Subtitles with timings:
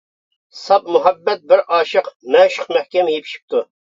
[0.59, 3.63] ساپ مۇھەببەت بىر ئاشىق-مەشۇق مەھكەم يېپىشىپتۇ.